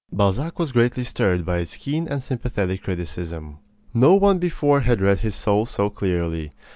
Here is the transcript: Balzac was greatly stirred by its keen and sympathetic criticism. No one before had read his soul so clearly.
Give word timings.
Balzac 0.11 0.57
was 0.57 0.71
greatly 0.71 1.03
stirred 1.03 1.45
by 1.45 1.59
its 1.59 1.77
keen 1.77 2.07
and 2.07 2.23
sympathetic 2.23 2.81
criticism. 2.81 3.59
No 3.93 4.15
one 4.15 4.39
before 4.39 4.79
had 4.81 4.99
read 4.99 5.19
his 5.19 5.35
soul 5.35 5.67
so 5.67 5.91
clearly. 5.91 6.53